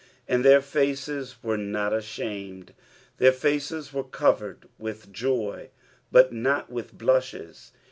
^^ 0.01 0.03
And 0.27 0.43
their 0.43 0.61
facet 0.63 1.35
were 1.43 1.57
not 1.59 1.91
atkamed." 1.91 2.69
Their 3.19 3.31
faces 3.31 3.93
were 3.93 4.03
covered 4.03 4.67
with 4.79 5.11
joy 5.13 5.69
but 6.11 6.33
not 6.33 6.71
with 6.71 6.97
blushes. 6.97 7.71